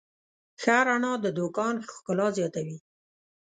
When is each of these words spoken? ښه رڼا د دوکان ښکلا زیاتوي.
ښه 0.61 0.75
رڼا 0.87 1.13
د 1.23 1.25
دوکان 1.39 1.75
ښکلا 1.93 2.27
زیاتوي. 2.37 2.77